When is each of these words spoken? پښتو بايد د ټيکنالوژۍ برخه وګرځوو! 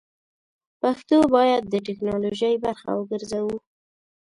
پښتو 0.81 1.17
بايد 1.33 1.61
د 1.67 1.73
ټيکنالوژۍ 1.85 2.53
برخه 2.65 2.89
وګرځوو! 2.95 3.57